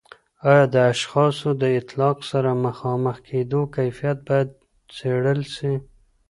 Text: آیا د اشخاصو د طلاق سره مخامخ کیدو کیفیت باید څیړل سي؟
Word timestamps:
آیا 0.51 0.63
د 0.73 0.75
اشخاصو 0.93 1.49
د 1.61 1.63
طلاق 1.89 2.17
سره 2.31 2.49
مخامخ 2.65 3.15
کیدو 3.27 3.61
کیفیت 3.75 4.17
باید 4.27 4.49
څیړل 4.95 5.39
سي؟ 5.55 5.71